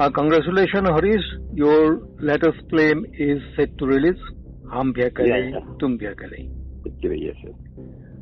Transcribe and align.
Uh, 0.00 0.08
congratulations, 0.08 0.88
Harish. 0.88 1.24
Your 1.52 2.00
latest 2.20 2.60
film 2.70 3.04
is 3.12 3.42
set 3.54 3.76
to 3.76 3.84
release. 3.84 4.22
Hum 4.72 4.94
Bhi 4.94 5.10
Akele, 5.10 5.28
Yeah, 5.28 5.58
yeah. 5.58 5.74
Tum 5.78 5.98
Bhi 5.98 6.14
Akele. 6.14 6.48
Yes, 7.02 7.36
sir. 7.42 7.52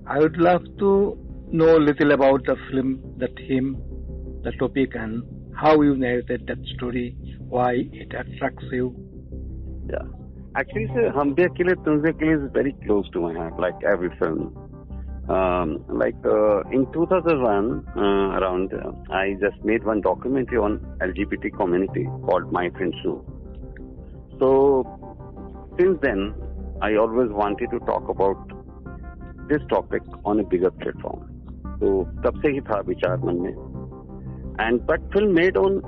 I 0.05 0.19
would 0.19 0.37
love 0.39 0.65
to 0.81 1.17
know 1.53 1.77
a 1.77 1.83
little 1.89 2.11
about 2.11 2.45
the 2.47 2.57
film, 2.69 3.01
the 3.19 3.29
theme, 3.37 3.77
the 4.43 4.51
topic, 4.59 4.97
and 4.97 5.23
how 5.55 5.81
you 5.81 5.97
narrated 5.97 6.49
that 6.49 6.59
story, 6.75 7.17
why 7.49 7.75
it 7.93 8.13
attracts 8.13 8.65
you. 8.73 8.93
Yeah. 9.89 10.09
Actually, 10.57 10.89
sir, 10.97 11.13
Hum 11.15 11.37
Akele 11.37 11.77
Tum 11.85 12.03
Akele 12.03 12.45
is 12.45 12.53
very 12.53 12.75
close 12.87 13.09
to 13.13 13.21
my 13.21 13.35
heart, 13.35 13.61
like 13.61 13.77
every 13.85 14.11
film. 14.19 14.68
Um, 15.30 15.86
like 15.88 16.16
uh, 16.26 16.62
in 16.72 16.86
2001, 16.92 17.86
uh, 17.96 18.02
around, 18.02 18.74
uh, 18.74 18.92
I 19.14 19.36
just 19.40 19.64
made 19.64 19.86
one 19.86 20.02
documentary 20.02 20.58
on 20.58 20.80
LGBT 21.02 21.56
community 21.58 22.10
called 22.26 22.52
My 22.52 22.70
Friend 22.72 22.94
Sue. 23.02 23.24
So 24.40 24.84
since 25.80 25.98
then, 26.02 26.34
I 26.82 26.96
always 26.96 27.30
wanted 27.32 27.72
to 27.72 27.80
talk 27.80 28.10
about 28.10 28.52
this 29.48 29.62
topic 29.70 30.02
on 30.26 30.40
a 30.40 30.44
bigger 30.44 30.72
platform. 30.72 31.30
तो 31.80 32.04
तब 32.24 32.42
से 32.42 32.52
ही 32.54 32.60
था 32.68 32.80
विचार 32.88 33.18
मन 33.26 33.40
में 33.44 33.74
and 34.60 34.86
but 34.86 35.02
film 35.14 35.34
made 35.34 35.58
on 35.58 35.82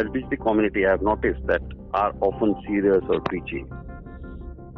LGBT 0.00 0.36
community 0.42 0.86
I 0.86 0.90
have 0.90 1.02
noticed 1.02 1.44
that 1.46 1.62
are 1.92 2.12
often 2.20 2.54
serious 2.66 3.02
or 3.08 3.20
preachy. 3.20 3.64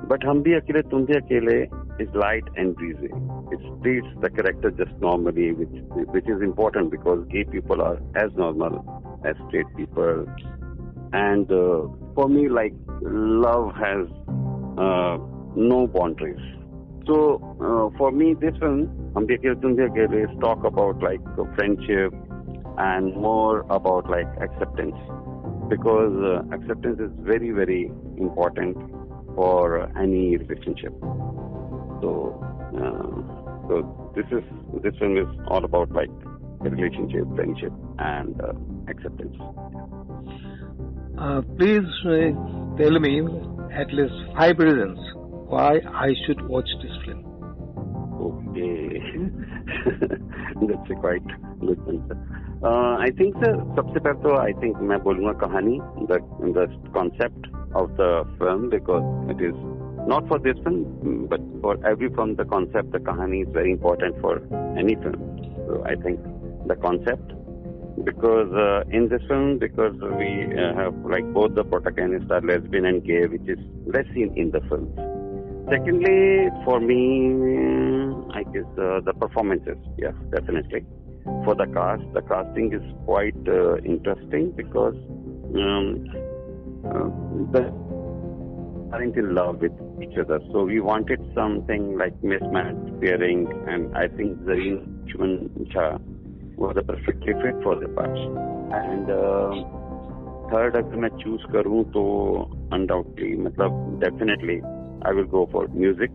But 0.09 0.23
Hum 0.23 0.43
Bhi 0.43 0.61
Akele 0.61 0.89
Tum 0.91 1.07
Bhi 1.07 1.21
Akele 1.21 1.78
is 2.00 2.10
light 2.14 2.44
and 2.56 2.76
breezy. 2.76 3.12
It 3.52 3.60
treats 3.84 4.08
the 4.22 4.30
character 4.30 4.72
just 4.72 4.92
normally, 5.00 5.52
which 5.54 5.84
which 6.16 6.28
is 6.28 6.42
important 6.42 6.92
because 6.92 7.26
gay 7.32 7.44
people 7.44 7.82
are 7.82 7.98
as 8.16 8.32
normal 8.36 8.84
as 9.26 9.36
straight 9.48 9.68
people. 9.76 10.26
And 11.14 11.52
uh, 11.52 11.88
for 12.16 12.30
me, 12.30 12.48
like 12.50 12.74
love 13.02 13.74
has 13.76 14.08
uh, 14.78 15.18
no 15.56 15.88
boundaries. 15.88 16.40
So 17.08 17.42
uh, 17.60 17.98
for 17.98 18.12
me, 18.12 18.36
this 18.40 18.56
film, 18.60 18.88
Tum 19.14 19.26
Bhi 19.28 19.40
Akele, 19.40 20.24
is 20.24 20.40
talk 20.40 20.64
about 20.64 21.02
like 21.02 21.22
friendship 21.56 22.14
and 22.78 23.16
more 23.16 23.62
about 23.70 24.10
like 24.10 24.28
acceptance 24.42 24.96
because 25.70 26.14
uh, 26.24 26.56
acceptance 26.56 27.00
is 27.00 27.12
very 27.20 27.52
very 27.52 27.92
important 28.18 28.78
for 29.36 29.90
any 29.98 30.38
relationship. 30.38 30.94
So 32.01 32.11
uh, 32.75 33.45
so 33.69 34.13
this 34.17 34.27
is 34.31 34.45
this 34.83 34.95
film 34.99 35.17
is 35.17 35.29
all 35.49 35.65
about 35.65 35.91
like 35.93 36.11
relationship, 36.61 37.25
friendship, 37.35 37.73
and 37.99 38.41
uh, 38.41 38.53
acceptance. 38.89 39.37
Uh, 41.19 41.43
please 41.57 41.89
uh, 42.07 42.33
tell 42.77 42.99
me 42.99 43.21
at 43.73 43.93
least 43.93 44.15
five 44.37 44.59
reasons 44.59 44.99
why 45.47 45.79
I 45.93 46.15
should 46.27 46.47
watch 46.49 46.69
this 46.83 46.97
film. 47.05 47.23
Okay, 48.25 49.01
that's 50.67 50.91
a 50.91 50.95
quite 50.95 51.27
good 51.61 51.79
answer. 51.89 52.17
Uh, 52.65 52.97
I 52.97 53.11
think 53.19 53.35
sir, 53.45 53.55
सबसे 53.77 54.01
पहले 54.01 54.23
तो 54.23 54.37
I 54.41 54.53
think 54.61 54.81
मैं 54.91 54.99
बोलूँगा 55.05 55.33
कहानी 55.45 55.79
the 56.11 56.19
the 56.59 56.67
concept 56.97 57.49
of 57.75 57.97
the 57.97 58.25
film 58.39 58.71
because 58.71 59.05
it 59.35 59.43
is 59.49 59.55
not 60.12 60.28
for 60.28 60.40
this 60.40 60.58
film 60.64 61.28
but 61.30 61.42
for 61.62 61.74
every 61.86 62.10
film 62.16 62.36
the 62.36 62.46
concept 62.46 62.92
the 62.92 63.02
kahani 63.10 63.42
is 63.48 63.52
very 63.54 63.72
important 63.72 64.20
for 64.22 64.34
any 64.78 64.96
film. 64.96 65.20
So 65.68 65.84
I 65.86 65.96
think 66.04 66.20
the 66.68 66.76
concept 66.76 67.34
because 68.04 68.52
uh, 68.54 68.98
in 68.98 69.10
this 69.10 69.22
film 69.28 69.60
because 69.60 69.94
we 70.20 70.30
uh, 70.56 70.74
have 70.76 70.96
like 71.06 71.26
both 71.34 71.56
the 71.56 71.64
protagonists 71.64 72.32
are 72.32 72.42
lesbian 72.42 72.86
and 72.86 73.06
gay 73.06 73.26
which 73.28 73.48
is 73.48 73.60
less 73.86 74.06
seen 74.14 74.34
in 74.36 74.52
the 74.52 74.62
films. 74.70 74.94
Secondly, 75.70 76.50
for 76.66 76.80
me, 76.80 76.98
I 78.34 78.42
guess 78.44 78.66
uh, 78.78 79.02
the 79.06 79.14
performances. 79.20 79.78
Yes, 79.98 80.16
definitely. 80.32 80.84
For 81.46 81.54
the 81.54 81.68
cast, 81.68 82.02
the 82.14 82.24
casting 82.24 82.74
is 82.74 82.82
quite 83.06 83.38
uh, 83.48 83.78
interesting 83.78 84.52
because 84.56 84.96
um, 85.54 86.08
uh, 86.86 87.06
the 87.54 87.89
aren't 88.93 89.17
in 89.17 89.35
love 89.35 89.61
with 89.61 89.73
each 90.03 90.17
other. 90.19 90.41
So 90.53 90.65
we 90.65 90.81
wanted 90.81 91.21
something 91.35 91.99
like 91.99 92.23
mismatched 92.23 93.01
pairing, 93.01 93.47
and 93.69 93.97
I 93.97 94.09
think 94.09 94.39
Zareen 94.43 95.07
Chuman 95.09 95.49
Jha 95.73 96.01
was 96.57 96.77
a 96.77 96.83
perfectly 96.83 97.33
fit 97.43 97.63
for 97.63 97.77
the 97.77 97.89
part. 97.89 98.17
And 98.83 99.11
uh, 99.11 99.51
third, 100.51 100.77
अगर 100.77 100.97
मैं 100.97 101.11
choose 101.23 101.45
करूँ 101.53 101.85
तो 101.97 102.05
undoubtedly, 102.73 103.33
मतलब 103.47 104.01
definitely, 104.01 104.61
I 105.03 105.13
will 105.13 105.27
go 105.27 105.49
for 105.53 105.67
music. 105.69 106.11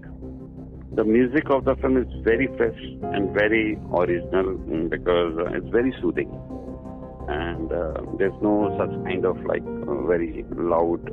The 0.96 1.04
music 1.04 1.50
of 1.50 1.66
the 1.66 1.76
film 1.82 1.98
is 1.98 2.08
very 2.24 2.48
fresh 2.58 2.80
and 3.14 3.30
very 3.34 3.78
original 3.94 4.56
mm, 4.56 4.90
because 4.90 5.38
uh, 5.38 5.58
it's 5.58 5.70
very 5.70 5.94
soothing. 6.02 6.32
And 7.29 7.73
uh, 7.73 7.95
there's 8.19 8.35
no 8.43 8.75
such 8.79 8.91
kind 9.05 9.25
of 9.25 9.37
like 9.45 9.63
uh, 9.63 10.07
very 10.07 10.45
loud 10.57 11.05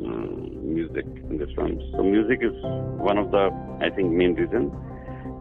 mm, 0.00 0.62
music 0.64 1.06
in 1.28 1.38
this 1.38 1.48
film. 1.54 1.80
So 1.92 2.02
music 2.02 2.40
is 2.42 2.54
one 2.98 3.18
of 3.18 3.30
the, 3.30 3.50
I 3.80 3.90
think, 3.94 4.12
main 4.12 4.34
reasons. 4.34 4.72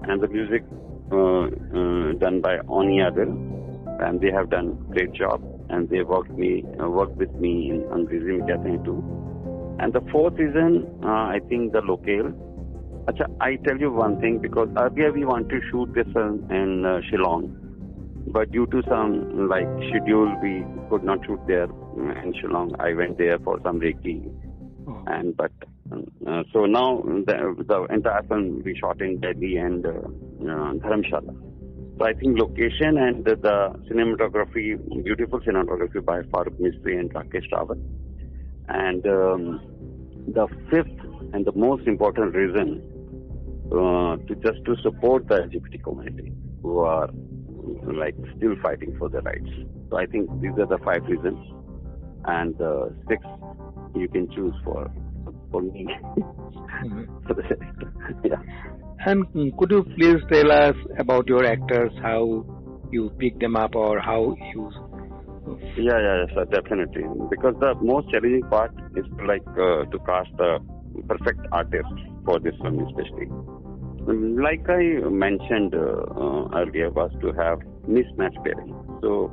And 0.03 0.22
the 0.22 0.28
music 0.28 0.63
uh, 1.12 1.45
uh, 1.45 2.13
done 2.19 2.41
by 2.41 2.59
Oni 2.68 3.00
Adil, 3.00 3.31
and 4.06 4.22
they 4.22 4.31
have 4.31 4.50
done 4.50 4.78
great 4.91 5.13
job. 5.13 5.41
And 5.69 5.89
they 5.89 6.01
worked 6.01 6.31
me, 6.31 6.63
worked 6.78 7.18
with 7.18 7.31
me 7.35 7.72
in 7.72 7.81
Kehte 8.07 8.63
Hain 8.66 8.84
too. 8.84 9.03
And 9.79 9.94
the 9.94 10.01
fourth 10.12 10.34
reason, 10.34 10.88
I 11.03 11.39
think 11.47 11.73
the 11.73 11.81
locale. 11.81 12.34
Acha, 13.07 13.25
I 13.39 13.56
tell 13.68 13.78
you 13.78 13.91
one 13.91 14.19
thing 14.19 14.39
because 14.39 14.68
earlier 14.78 15.12
we 15.12 15.25
wanted 15.25 15.50
to 15.50 15.62
shoot 15.72 15.94
this 15.94 16.07
in 16.16 16.84
Shillong, 17.09 17.69
but 18.31 18.51
due 18.51 18.66
to 18.67 18.81
some 18.88 19.47
like 19.47 19.67
schedule 19.90 20.35
we 20.41 20.63
could 20.90 21.03
not 21.03 21.25
shoot 21.25 21.40
there 21.47 21.66
in 22.23 22.34
Shillong. 22.41 22.75
I 22.79 22.94
went 22.94 23.17
there 23.17 23.40
for 23.40 23.59
some 23.63 23.79
Reiki, 23.79 24.31
Oh. 24.90 25.03
and 25.07 25.35
but 25.38 25.51
uh, 25.91 26.44
so 26.51 26.66
now 26.66 27.01
the, 27.01 27.63
the 27.68 27.94
entire 27.94 28.23
film 28.23 28.62
we 28.63 28.75
shot 28.75 29.01
in 29.01 29.19
Delhi 29.19 29.57
and 29.57 29.85
uh, 29.85 29.89
uh, 29.89 30.73
Dharamshala. 30.81 31.35
So 31.97 32.06
I 32.06 32.13
think 32.13 32.39
location 32.39 32.97
and 32.97 33.25
the, 33.25 33.35
the 33.35 33.57
cinematography, 33.89 35.03
beautiful 35.03 35.41
cinematography 35.41 36.03
by 36.03 36.22
Farooq 36.22 36.59
Mistry 36.59 36.97
and 37.00 37.13
Rakesh 37.13 37.50
Rawat. 37.51 37.79
And 38.69 39.06
um, 39.06 39.62
the 40.28 40.47
fifth 40.72 41.34
and 41.34 41.45
the 41.45 41.51
most 41.53 41.85
important 41.88 42.34
reason 42.35 42.81
uh, 43.72 44.16
to 44.28 44.35
just 44.44 44.63
to 44.66 44.75
support 44.81 45.28
the 45.28 45.35
LGBT 45.35 45.84
community 45.84 46.31
who 46.63 46.79
are 46.79 47.09
like 47.94 48.16
still 48.38 48.55
fighting 48.61 48.95
for 48.97 49.09
their 49.09 49.22
rights. 49.22 49.50
So 49.89 49.97
I 49.97 50.05
think 50.05 50.29
these 50.41 50.51
are 50.59 50.67
the 50.67 50.79
five 50.83 51.03
reasons, 51.03 51.39
and 52.25 52.59
uh, 52.61 52.89
six 53.07 53.23
you 53.95 54.07
can 54.07 54.29
choose 54.35 54.53
for 54.63 54.91
for 55.51 55.61
me. 55.61 55.89
the 57.27 57.44
yeah. 58.23 58.41
And 59.05 59.25
mm, 59.33 59.57
could 59.57 59.72
you 59.72 59.83
please 59.95 60.22
tell 60.31 60.51
us 60.51 60.75
about 60.97 61.27
your 61.27 61.45
actors, 61.45 61.91
how 62.01 62.45
you 62.91 63.09
pick 63.19 63.39
them 63.39 63.55
up 63.55 63.75
or 63.75 64.00
how 64.00 64.35
you 64.53 64.71
Yeah, 65.77 66.00
yeah, 66.06 66.25
yes, 66.25 66.35
sir, 66.35 66.45
definitely. 66.45 67.03
Because 67.29 67.56
the 67.59 67.73
most 67.81 68.09
challenging 68.11 68.44
part 68.50 68.71
is 68.95 69.06
like 69.25 69.47
uh, 69.50 69.85
to 69.85 70.00
cast 70.06 70.29
the 70.38 70.59
perfect 71.07 71.39
artist 71.51 71.88
for 72.25 72.39
this 72.39 72.53
film, 72.61 72.79
especially. 72.88 73.27
Um, 74.07 74.38
Like 74.38 74.69
I 74.69 75.07
mentioned 75.09 75.73
uh, 75.75 75.79
uh, 75.79 76.50
earlier, 76.56 76.89
was 76.91 77.11
to 77.21 77.31
have 77.33 77.59
mismatch 77.87 78.35
pairing. 78.43 78.73
So 79.01 79.31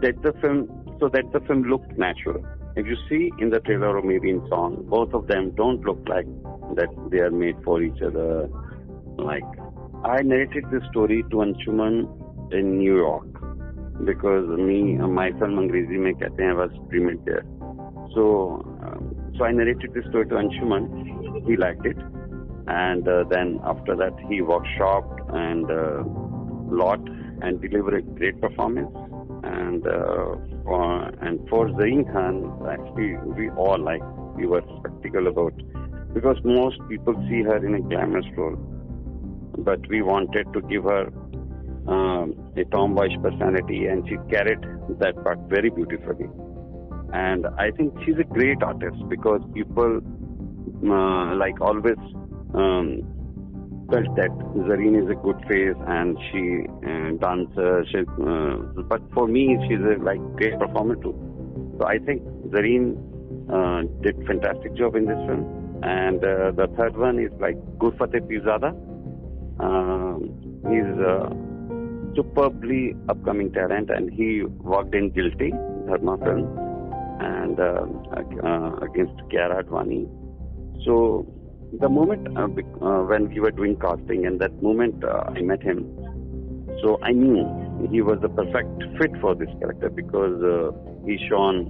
that 0.00 0.22
the 0.22 0.32
film, 0.40 0.68
so 1.00 1.08
that 1.08 1.32
the 1.32 1.40
film 1.40 1.62
looked 1.64 1.96
natural. 1.98 2.44
If 2.76 2.86
you 2.86 2.96
see 3.08 3.32
in 3.38 3.50
the 3.50 3.60
trailer 3.60 3.96
or 3.98 4.02
maybe 4.02 4.30
in 4.30 4.46
song, 4.48 4.84
both 4.88 5.12
of 5.12 5.26
them 5.26 5.50
don't 5.56 5.80
look 5.80 6.00
like 6.08 6.26
that 6.76 6.88
they 7.10 7.18
are 7.18 7.30
made 7.30 7.56
for 7.64 7.82
each 7.82 8.00
other. 8.02 8.48
Like 9.16 9.44
I 10.04 10.22
narrated 10.22 10.64
this 10.70 10.82
story 10.90 11.24
to 11.30 11.36
Anshuman 11.36 12.06
in 12.52 12.78
New 12.78 12.96
York 12.96 13.26
because 14.04 14.46
me, 14.48 14.94
my 14.94 15.30
Angrezi 15.30 15.98
mein 15.98 16.14
kehte 16.14 16.38
hain 16.38 16.56
was 16.56 16.70
premiered 16.88 17.24
there. 17.24 17.44
So, 18.14 18.62
um, 18.82 19.32
so 19.36 19.44
I 19.44 19.50
narrated 19.50 19.92
this 19.92 20.04
story 20.10 20.26
to 20.28 20.36
Anshuman. 20.36 21.46
He 21.48 21.56
liked 21.56 21.84
it, 21.84 21.96
and 22.68 23.08
uh, 23.08 23.24
then 23.28 23.60
after 23.64 23.96
that 23.96 24.14
he 24.28 24.40
workshopped 24.40 25.34
and 25.34 25.70
uh, 25.70 26.04
lot 26.70 27.00
and 27.42 27.60
delivered 27.60 27.94
a 27.94 28.02
great 28.02 28.40
performance. 28.40 28.90
And 29.42 29.86
uh, 29.86 30.36
for, 30.64 31.02
and 31.22 31.48
for 31.48 31.68
Zareen 31.68 32.10
Khan, 32.12 32.36
actually 32.68 33.16
we 33.16 33.50
all 33.50 33.78
like 33.78 34.02
we 34.36 34.46
were 34.46 34.62
skeptical 34.80 35.26
about 35.26 35.54
because 36.14 36.36
most 36.44 36.78
people 36.88 37.14
see 37.28 37.42
her 37.42 37.64
in 37.64 37.74
a 37.74 37.80
glamorous 37.80 38.26
role, 38.36 38.56
but 39.58 39.86
we 39.88 40.02
wanted 40.02 40.52
to 40.52 40.60
give 40.62 40.84
her 40.84 41.06
um, 41.86 42.34
a 42.56 42.64
tomboyish 42.64 43.20
personality, 43.22 43.86
and 43.86 44.06
she 44.08 44.16
carried 44.30 44.60
that 45.00 45.22
part 45.24 45.38
very 45.48 45.70
beautifully. 45.70 46.28
And 47.12 47.46
I 47.58 47.70
think 47.70 47.94
she's 48.04 48.18
a 48.18 48.24
great 48.24 48.62
artist 48.62 48.96
because 49.08 49.40
people 49.54 50.00
uh, 50.84 51.34
like 51.36 51.60
always 51.60 51.96
um, 52.54 53.02
felt 53.90 54.14
that 54.16 54.30
Zareen 54.68 55.02
is 55.02 55.08
a 55.10 55.14
good 55.14 55.40
face 55.48 55.76
and 55.86 56.18
she 56.28 56.66
uh, 56.86 57.10
dances. 57.20 57.88
She, 57.90 57.98
uh, 57.98 58.82
but 58.88 59.02
for 59.14 59.26
me, 59.26 59.56
she's 59.68 59.80
a 59.80 60.02
like 60.02 60.20
great 60.36 60.58
performer 60.58 60.96
too. 60.96 61.16
So 61.78 61.86
I 61.86 61.98
think 61.98 62.22
Zareen 62.52 62.96
uh, 63.50 63.82
did 64.02 64.16
fantastic 64.26 64.74
job 64.74 64.96
in 64.96 65.06
this 65.06 65.18
film. 65.26 65.80
And 65.82 66.18
uh, 66.24 66.50
the 66.52 66.68
third 66.76 66.96
one 66.96 67.18
is 67.18 67.30
like 67.40 67.56
Gurfateh 67.78 68.26
Pirzada. 68.28 68.74
Um, 69.60 70.34
he's 70.68 70.90
a 70.98 71.30
superbly 72.16 72.94
upcoming 73.08 73.52
talent, 73.52 73.90
and 73.90 74.12
he 74.12 74.42
worked 74.42 74.94
in 74.94 75.10
Guilty, 75.10 75.50
Dharma 75.86 76.18
film, 76.18 76.58
and 77.20 77.60
uh, 77.60 77.86
uh, 78.44 78.76
against 78.78 79.16
Kiara 79.30 79.62
Advani. 79.62 80.08
So 80.84 81.26
the 81.72 81.88
moment 81.88 82.26
uh, 82.36 82.44
uh, 82.44 83.02
when 83.04 83.28
we 83.28 83.40
were 83.40 83.50
doing 83.50 83.76
casting, 83.76 84.26
and 84.26 84.40
that 84.40 84.62
moment 84.62 85.04
uh, 85.04 85.24
I 85.28 85.42
met 85.42 85.62
him, 85.62 85.84
so 86.82 86.98
I 87.02 87.12
knew 87.12 87.44
he 87.90 88.00
was 88.00 88.18
the 88.20 88.28
perfect 88.28 88.82
fit 88.98 89.10
for 89.20 89.34
this 89.34 89.48
character 89.60 89.90
because 89.90 90.42
uh, 90.42 90.72
he's 91.06 91.20
shown 91.28 91.68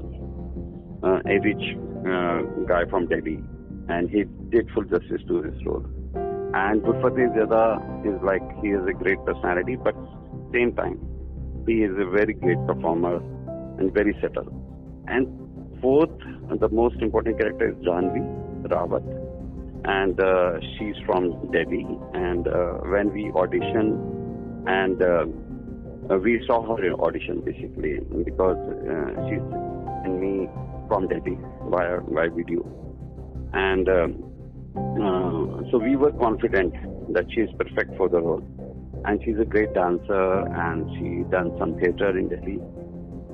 uh, 1.02 1.20
a 1.26 1.40
rich 1.40 1.76
uh, 2.06 2.42
guy 2.66 2.88
from 2.88 3.08
Delhi, 3.08 3.42
and 3.88 4.08
he 4.08 4.24
did 4.50 4.70
full 4.72 4.84
justice 4.84 5.22
to 5.28 5.42
his 5.42 5.54
role. 5.66 5.84
And 6.54 6.80
Gurfateh 6.82 7.34
Zada 7.36 7.82
is 8.04 8.22
like 8.22 8.42
he 8.62 8.68
is 8.68 8.86
a 8.88 8.92
great 8.92 9.18
personality, 9.26 9.76
but 9.76 9.94
same 10.52 10.74
time 10.74 10.98
he 11.66 11.82
is 11.82 11.92
a 11.92 12.08
very 12.08 12.34
great 12.34 12.58
performer 12.66 13.16
and 13.78 13.92
very 13.92 14.16
settled. 14.20 14.52
And 15.06 15.26
fourth, 15.80 16.10
the 16.58 16.68
most 16.70 16.96
important 17.02 17.38
character 17.38 17.70
is 17.70 17.76
Janvi 17.84 18.22
Rawat, 18.68 19.04
and 19.88 20.20
uh, 20.20 20.61
she's 20.76 20.96
from 21.06 21.50
Delhi. 21.50 21.87
And 22.12 22.46
uh, 22.46 22.75
when 22.93 23.11
we 23.12 23.32
auditioned, 23.32 23.96
and 24.69 25.00
uh, 25.02 26.19
we 26.19 26.44
saw 26.46 26.76
her 26.76 26.85
in 26.85 26.93
audition 26.94 27.40
basically 27.40 28.00
because 28.25 28.58
uh, 28.58 29.29
she's 29.29 29.40
and 30.05 30.20
me 30.20 30.49
from 30.88 31.08
Delhi 31.08 31.38
via 31.70 32.00
via 32.12 32.31
video, 32.31 32.62
and 33.55 33.88
um, 33.88 35.67
so 35.70 35.79
we 35.79 35.96
were 35.96 36.12
confident 36.12 36.75
that 37.14 37.25
she 37.32 37.41
is 37.41 37.50
perfect 37.58 37.96
for 37.96 38.08
the 38.08 38.20
role. 38.20 38.44
And 39.05 39.23
she's 39.25 39.38
a 39.41 39.44
great 39.44 39.73
dancer, 39.75 40.41
and 40.49 40.91
she 40.96 41.23
done 41.31 41.56
some 41.58 41.79
theater 41.79 42.19
in 42.19 42.29
Delhi. 42.29 42.58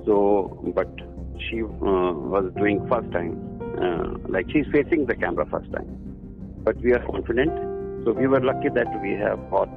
So, 0.05 0.61
but 0.75 0.89
she 1.49 1.62
was 1.62 2.53
doing 2.57 2.87
first 2.87 3.11
time, 3.12 3.35
like 4.29 4.47
she's 4.53 4.67
facing 4.73 5.07
the 5.07 5.17
camera 5.17 5.47
first 5.50 5.73
time. 5.73 6.04
But 6.64 6.76
we 6.78 6.93
are 6.93 7.05
confident. 7.05 7.52
So 8.05 8.12
we 8.12 8.26
were 8.26 8.40
lucky 8.40 8.69
that 8.75 8.88
we 9.02 9.12
have 9.12 9.38
got 9.50 9.69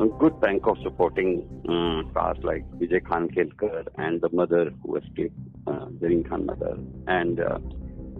a 0.00 0.06
good 0.18 0.40
bank 0.40 0.66
of 0.66 0.76
supporting 0.82 1.46
uh, 1.68 2.02
cast 2.12 2.44
like 2.44 2.64
Vijay 2.78 3.06
Khan 3.06 3.28
Kelkar 3.28 3.86
and 3.96 4.20
the 4.20 4.28
mother 4.30 4.70
who 4.82 4.96
escaped, 4.96 5.38
uh, 5.66 5.86
Khan 6.28 6.46
mother, 6.46 6.78
and 7.06 7.40
uh, 7.40 7.58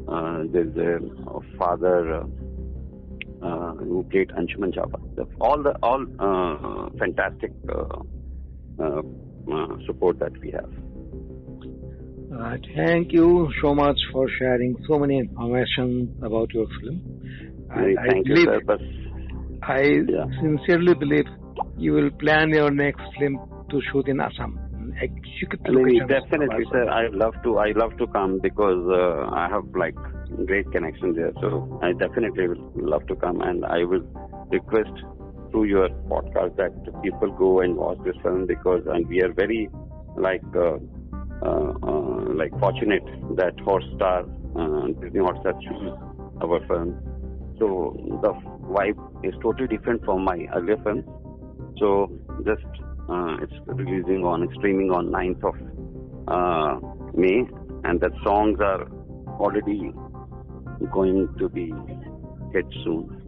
uh, 0.08 0.44
there's 0.52 0.76
a, 0.76 0.98
father. 1.58 2.22
Uh, 2.22 2.26
uh, 3.42 3.74
who 3.74 4.02
played 4.10 4.30
Anshuman 4.30 4.74
Java. 4.74 4.98
all 5.40 5.62
the 5.62 5.76
all 5.82 6.06
fantastic 6.98 7.52
support 9.86 10.18
that 10.18 10.32
we 10.40 10.50
have. 10.50 10.72
Uh, 12.34 12.56
thank 12.74 13.12
you 13.12 13.50
so 13.62 13.74
much 13.74 13.98
for 14.10 14.28
sharing 14.38 14.76
so 14.88 14.98
many 14.98 15.18
information 15.18 16.18
about 16.22 16.52
your 16.52 16.66
film. 16.80 17.15
And 17.70 17.98
I, 17.98 18.06
thank 18.08 18.26
believe, 18.26 18.46
you, 18.46 18.60
sir, 18.66 18.78
I 19.62 19.80
yeah. 20.08 20.26
sincerely 20.40 20.94
believe 20.94 21.26
you 21.76 21.92
will 21.92 22.10
plan 22.10 22.50
your 22.50 22.70
next 22.70 23.02
film 23.18 23.38
to 23.70 23.80
shoot 23.90 24.08
in 24.08 24.20
Assam. 24.20 24.58
definitely, 26.06 26.64
sir. 26.70 26.88
I 26.88 27.08
love 27.08 27.34
to. 27.42 27.58
I 27.58 27.72
love 27.74 27.96
to 27.98 28.06
come 28.06 28.38
because 28.40 28.86
I 29.32 29.48
have 29.50 29.64
like 29.74 29.96
great 30.46 30.70
connection 30.70 31.12
there. 31.14 31.32
So 31.40 31.80
I 31.82 31.92
definitely 31.92 32.48
will 32.48 32.70
love 32.76 33.06
to 33.08 33.16
come, 33.16 33.40
and 33.40 33.64
I 33.64 33.84
will 33.84 34.06
request 34.50 34.92
through 35.50 35.64
your 35.64 35.88
podcast 36.08 36.56
that 36.56 37.02
people 37.02 37.32
go 37.32 37.60
and 37.60 37.76
watch 37.76 37.98
this 38.04 38.16
film 38.22 38.46
because 38.46 38.82
and 38.86 39.06
we 39.08 39.22
are 39.22 39.32
very 39.32 39.68
like 40.16 40.42
uh, 40.54 40.76
uh, 41.42 41.72
uh, 41.82 42.34
like 42.34 42.50
fortunate 42.58 43.04
that 43.36 43.56
Hotstar 43.56 44.24
uh, 44.56 44.86
Disney 45.00 45.20
Hotstar 45.20 45.60
choose 45.60 45.92
our 46.42 46.60
film. 46.66 46.96
So 47.58 47.96
the 48.22 48.32
vibe 48.74 49.24
is 49.24 49.34
totally 49.42 49.68
different 49.68 50.04
from 50.04 50.24
my 50.24 50.46
earlier 50.54 50.76
film. 50.84 51.04
So 51.78 52.10
just 52.44 52.64
uh, 53.08 53.36
it's 53.40 53.54
releasing 53.66 54.24
on 54.24 54.48
streaming 54.58 54.90
on 54.90 55.08
9th 55.08 55.44
of 55.44 55.56
uh, 56.28 56.80
May, 57.14 57.46
and 57.84 58.00
the 58.00 58.10
songs 58.24 58.58
are 58.60 58.88
already 59.38 59.92
going 60.92 61.28
to 61.38 61.48
be 61.48 61.72
hit 62.52 62.66
soon. 62.84 63.22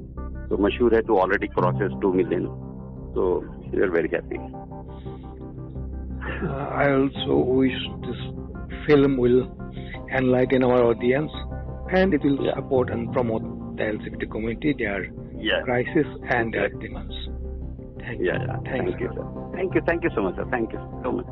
So 0.48 0.56
Mashhoor 0.56 0.94
Hai 0.94 1.02
to 1.02 1.18
already 1.18 1.48
crosses 1.48 1.92
2 2.00 2.12
million. 2.12 2.46
So 3.14 3.44
we 3.72 3.80
are 3.80 3.90
very 3.90 4.08
happy. 4.08 4.38
Uh, 6.42 6.68
I 6.82 6.92
also 6.92 7.36
wish 7.36 7.78
this 8.02 8.20
film 8.86 9.16
will 9.16 9.50
enlighten 10.14 10.62
our 10.64 10.84
audience 10.84 11.30
and 11.92 12.14
it 12.14 12.22
will 12.22 12.44
yeah. 12.44 12.54
support 12.54 12.90
and 12.90 13.12
promote 13.12 13.42
the 13.78 13.84
LGBT 13.84 14.30
community, 14.30 14.74
their 14.76 15.04
yeah. 15.36 15.62
crisis 15.64 16.06
and 16.28 16.52
their 16.52 16.68
demands. 16.68 17.14
Thank 18.00 18.20
yeah, 18.22 18.40
you. 18.40 18.46
Yeah. 18.46 18.56
Thank, 18.64 18.88
thank 18.88 19.00
you, 19.00 19.10
sir. 19.14 19.50
Thank 19.54 19.74
you. 19.74 19.80
Thank 19.86 20.04
you 20.04 20.10
so 20.14 20.22
much, 20.22 20.36
sir. 20.36 20.46
Thank 20.50 20.72
you 20.72 20.80
so 21.02 21.12
much. 21.12 21.26